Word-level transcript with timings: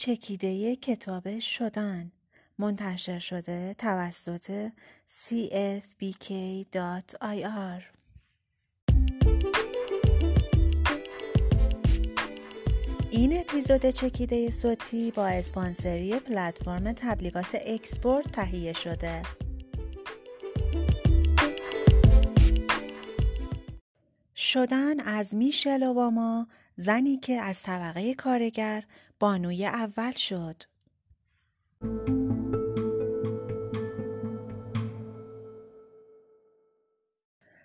چکیده 0.00 0.76
کتاب 0.76 1.38
شدن. 1.38 2.12
منتشر 2.58 3.18
شده 3.18 3.74
توسط 3.78 4.70
cfbk.ir 5.08 6.22
این 13.10 13.38
اپیزود 13.38 13.90
چکیده 13.90 14.50
صوتی 14.50 15.10
با 15.10 15.26
اسپانسری 15.26 16.18
پلتفرم 16.18 16.92
تبلیغات 16.92 17.56
اکسپورت 17.66 18.32
تهیه 18.32 18.72
شده. 18.72 19.22
شدن 24.36 25.00
از 25.00 25.34
میشل 25.34 25.82
اوباما 25.82 26.46
زنی 26.76 27.16
که 27.16 27.32
از 27.32 27.62
طبقه 27.62 28.14
کارگر 28.14 28.84
بانوی 29.20 29.66
اول 29.66 30.12
شد. 30.12 30.62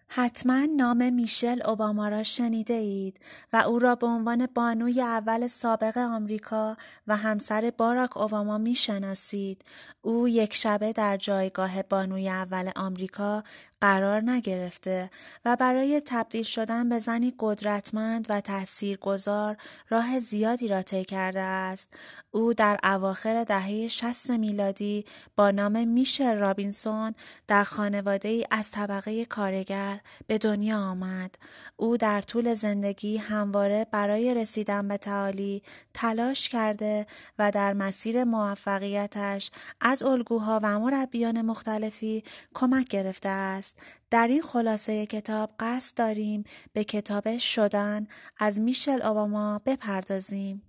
حتما 0.08 0.66
نام 0.78 1.14
میشل 1.14 1.62
اوباما 1.66 2.10
را 2.10 2.24
شنیده 2.24 2.74
اید 2.74 3.20
و 3.54 3.58
او 3.58 3.80
را 3.80 3.96
به 3.96 4.08
عنوان 4.08 4.48
بانوی 4.56 5.02
اول 5.02 5.48
سابق 5.48 5.98
آمریکا 5.98 6.78
و 7.08 7.18
همسر 7.18 7.72
باراک 7.78 8.18
اوباما 8.18 8.58
می‌شناسید. 8.58 9.66
او 10.02 10.28
یک 10.28 10.54
شبه 10.54 10.94
در 10.94 11.18
جایگاه 11.18 11.84
بانوی 11.84 12.30
اول 12.30 12.72
آمریکا 12.76 13.44
قرار 13.82 14.22
نگرفته 14.22 15.10
و 15.46 15.56
برای 15.56 16.02
تبدیل 16.06 16.44
شدن 16.44 16.90
به 16.90 17.00
زنی 17.00 17.34
قدرتمند 17.40 18.26
و 18.30 18.42
تاثیرگذار 18.42 19.58
راه 19.90 20.20
زیادی 20.20 20.68
را 20.68 20.82
طی 20.82 21.06
کرده 21.06 21.40
است. 21.40 21.94
او 22.32 22.54
در 22.54 22.80
اواخر 22.84 23.44
دهه 23.44 23.88
60 23.88 24.30
میلادی 24.30 25.06
با 25.36 25.52
نام 25.52 25.88
میشل 25.88 26.38
رابینسون 26.38 27.16
در 27.48 27.64
خانواده 27.64 28.30
ای 28.30 28.46
از 28.52 28.72
طبقه 28.72 29.26
کارگر 29.26 29.95
به 30.28 30.38
دنیا 30.38 30.80
آمد. 30.80 31.36
او 31.78 31.98
در 31.98 32.22
طول 32.22 32.54
زندگی 32.54 33.18
همواره 33.18 33.86
برای 33.92 34.36
رسیدن 34.36 34.88
به 34.88 34.98
تعالی 34.98 35.62
تلاش 35.94 36.50
کرده 36.50 37.06
و 37.40 37.52
در 37.52 37.74
مسیر 37.74 38.24
موفقیتش 38.24 39.52
از 39.82 40.04
الگوها 40.04 40.60
و 40.64 40.80
مربیان 40.80 41.42
مختلفی 41.42 42.24
کمک 42.54 42.88
گرفته 42.88 43.30
است. 43.30 43.78
در 44.10 44.28
این 44.28 44.42
خلاصه 44.42 45.06
کتاب 45.06 45.52
قصد 45.60 45.98
داریم 45.98 46.44
به 46.74 46.84
کتاب 46.84 47.38
شدن 47.38 48.08
از 48.38 48.60
میشل 48.60 49.02
اوباما 49.02 49.62
بپردازیم. 49.66 50.62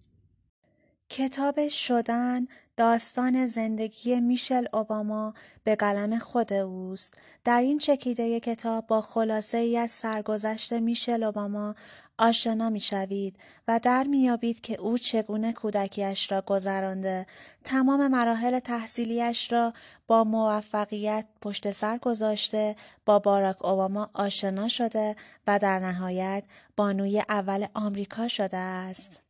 کتاب 1.10 1.68
شدن 1.68 2.46
داستان 2.76 3.46
زندگی 3.46 4.20
میشل 4.20 4.64
اوباما 4.72 5.34
به 5.64 5.74
قلم 5.74 6.18
خود 6.18 6.52
اوست. 6.52 7.14
در 7.44 7.60
این 7.60 7.78
چکیده 7.78 8.40
کتاب 8.40 8.86
با 8.86 9.00
خلاصه 9.00 9.58
ای 9.58 9.78
از 9.78 9.90
سرگذشت 9.90 10.72
میشل 10.72 11.22
اوباما 11.22 11.74
آشنا 12.18 12.70
می‌شوید 12.70 13.36
و 13.68 13.80
در 13.82 14.04
میابید 14.04 14.60
که 14.60 14.80
او 14.80 14.98
چگونه 14.98 15.52
کودکیش 15.52 16.32
را 16.32 16.40
گذرانده 16.40 17.26
تمام 17.64 18.08
مراحل 18.08 18.58
تحصیلیش 18.58 19.52
را 19.52 19.72
با 20.06 20.24
موفقیت 20.24 21.26
پشت 21.42 21.72
سر 21.72 21.98
گذاشته 21.98 22.76
با 23.04 23.18
باراک 23.18 23.64
اوباما 23.64 24.10
آشنا 24.14 24.68
شده 24.68 25.16
و 25.46 25.58
در 25.58 25.78
نهایت 25.78 26.44
بانوی 26.76 27.22
اول 27.28 27.66
آمریکا 27.74 28.28
شده 28.28 28.56
است. 28.56 29.25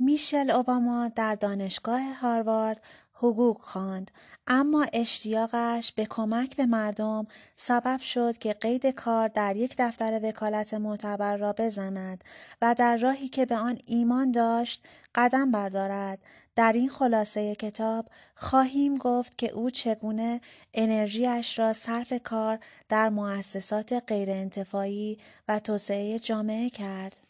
میشل 0.00 0.50
اوباما 0.50 1.08
در 1.08 1.34
دانشگاه 1.34 2.12
هاروارد 2.12 2.80
حقوق 3.12 3.60
خواند 3.60 4.10
اما 4.46 4.86
اشتیاقش 4.92 5.92
به 5.92 6.06
کمک 6.06 6.56
به 6.56 6.66
مردم 6.66 7.26
سبب 7.56 8.00
شد 8.00 8.38
که 8.38 8.52
قید 8.52 8.86
کار 8.86 9.28
در 9.28 9.56
یک 9.56 9.74
دفتر 9.78 10.20
وکالت 10.22 10.74
معتبر 10.74 11.36
را 11.36 11.52
بزند 11.52 12.24
و 12.62 12.74
در 12.78 12.96
راهی 12.96 13.28
که 13.28 13.46
به 13.46 13.56
آن 13.56 13.78
ایمان 13.86 14.32
داشت 14.32 14.84
قدم 15.14 15.50
بردارد. 15.50 16.18
در 16.56 16.72
این 16.72 16.88
خلاصه 16.88 17.54
کتاب 17.54 18.06
خواهیم 18.34 18.96
گفت 18.96 19.38
که 19.38 19.52
او 19.52 19.70
چگونه 19.70 20.40
انرژیش 20.74 21.58
را 21.58 21.72
صرف 21.72 22.12
کار 22.24 22.58
در 22.88 23.08
مؤسسات 23.08 23.92
غیرانتفاعی 24.06 25.18
و 25.48 25.58
توسعه 25.58 26.18
جامعه 26.18 26.70
کرد. 26.70 27.29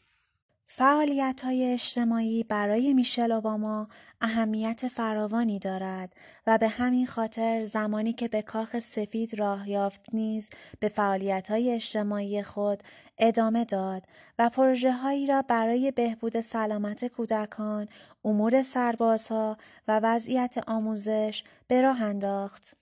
فعالیت 0.73 1.41
های 1.45 1.73
اجتماعی 1.73 2.45
برای 2.45 2.95
میشل 2.95 3.33
اوباما 3.33 3.89
اهمیت 4.21 4.89
فراوانی 4.89 5.59
دارد 5.59 6.13
و 6.47 6.59
به 6.59 6.69
همین 6.69 7.07
خاطر 7.07 7.65
زمانی 7.65 8.13
که 8.13 8.29
به 8.29 8.43
کاخ 8.43 8.81
سفید 8.81 9.39
راه 9.39 9.71
یافت 9.71 10.01
نیز 10.13 10.51
به 10.81 10.89
فعالیت 10.89 11.51
های 11.51 11.75
اجتماعی 11.75 12.43
خود 12.43 12.83
ادامه 13.19 13.65
داد 13.65 14.03
و 14.39 14.49
پروژه 14.49 14.93
هایی 14.93 15.27
را 15.27 15.43
برای 15.43 15.91
بهبود 15.91 16.41
سلامت 16.41 17.05
کودکان، 17.05 17.89
امور 18.25 18.63
سربازها 18.63 19.57
و 19.89 20.01
وضعیت 20.03 20.57
آموزش 20.67 21.45
به 21.69 21.81
راه 21.81 22.03
انداخت. 22.03 22.80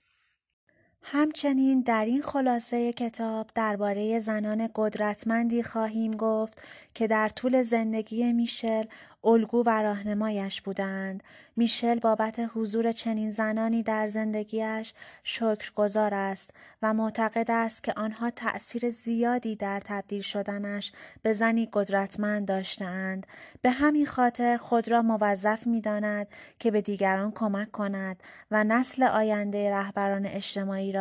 همچنین 1.10 1.80
در 1.80 2.04
این 2.04 2.22
خلاصه 2.22 2.92
کتاب 2.92 3.50
درباره 3.54 4.20
زنان 4.20 4.69
قدرتمندی 4.74 5.62
خواهیم 5.62 6.16
گفت 6.16 6.62
که 6.94 7.06
در 7.06 7.28
طول 7.28 7.62
زندگی 7.62 8.32
میشل 8.32 8.84
الگو 9.24 9.62
و 9.66 9.82
راهنمایش 9.82 10.62
بودند. 10.62 11.22
میشل 11.56 11.98
بابت 11.98 12.50
حضور 12.54 12.92
چنین 12.92 13.30
زنانی 13.30 13.82
در 13.82 14.06
زندگیش 14.06 14.92
شکرگزار 15.24 16.14
است 16.14 16.50
و 16.82 16.94
معتقد 16.94 17.50
است 17.50 17.82
که 17.82 17.92
آنها 17.97 18.30
تأثیر 18.30 18.91
زیادی 18.91 19.56
در 19.56 19.80
تبدیل 19.84 20.22
شدنش 20.22 20.92
به 21.22 21.32
زنی 21.32 21.68
قدرتمند 21.72 22.48
داشتهاند. 22.48 23.26
به 23.62 23.70
همین 23.70 24.06
خاطر 24.06 24.56
خود 24.56 24.88
را 24.88 25.02
موظف 25.02 25.66
می 25.66 25.80
داند 25.80 26.26
که 26.58 26.70
به 26.70 26.80
دیگران 26.80 27.32
کمک 27.32 27.72
کند 27.72 28.22
و 28.50 28.64
نسل 28.64 29.02
آینده 29.02 29.70
رهبران 29.70 30.26
اجتماعی 30.26 30.92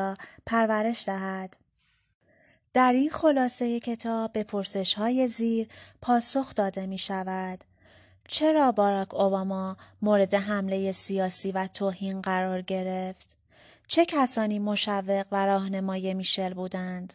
پرورش 0.46 1.06
دهد. 1.06 1.58
در 2.74 2.94
این 2.94 3.10
خلاصه 3.10 3.80
کتاب 3.80 4.34
به 4.34 4.44
پرسش 4.44 4.94
های 4.94 5.28
زیر 5.28 5.68
پاسخ 6.02 6.56
داده 6.56 6.86
می 6.86 6.98
شود. 6.98 7.64
چرا 8.28 8.72
باراک 8.72 9.14
اوباما 9.16 9.78
مورد 10.02 10.34
حمله 10.34 10.92
سیاسی 10.92 11.52
و 11.52 11.68
توهین 11.68 12.22
قرار 12.22 12.62
گرفت؟ 12.62 13.36
چه 13.88 14.06
کسانی 14.06 14.60
مشوق 14.60 15.26
و 15.32 15.46
راهنمای 15.46 16.14
میشل 16.14 16.54
بودند؟ 16.54 17.14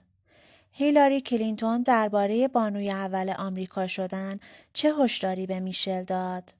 هیلاری 0.72 1.20
کلینتون 1.20 1.82
درباره 1.82 2.48
بانوی 2.48 2.90
اول 2.90 3.34
آمریکا 3.38 3.86
شدن 3.86 4.40
چه 4.72 4.94
هشداری 4.94 5.46
به 5.46 5.60
میشل 5.60 6.04
داد؟ 6.04 6.54